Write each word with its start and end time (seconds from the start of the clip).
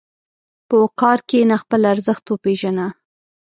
په 0.67 0.75
وقار 0.83 1.19
کښېنه، 1.29 1.55
خپل 1.63 1.81
ارزښت 1.93 2.25
وپېژنه. 2.27 2.87